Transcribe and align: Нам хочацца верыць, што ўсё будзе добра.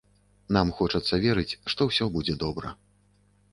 Нам 0.55 0.71
хочацца 0.79 1.19
верыць, 1.27 1.57
што 1.73 1.81
ўсё 1.91 2.05
будзе 2.19 2.39
добра. 2.47 2.75